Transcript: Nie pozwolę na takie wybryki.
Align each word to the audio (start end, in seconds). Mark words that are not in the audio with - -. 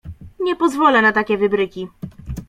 Nie 0.39 0.55
pozwolę 0.55 1.01
na 1.01 1.11
takie 1.11 1.37
wybryki. 1.37 1.87